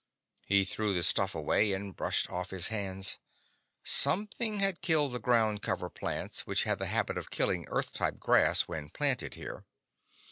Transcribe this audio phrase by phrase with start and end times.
[0.47, 3.19] He threw the stuff away and brushed off his hands.
[3.83, 8.17] Something had killed the ground cover plants which had the habit of killing Earth type
[8.19, 9.63] grass when planted here.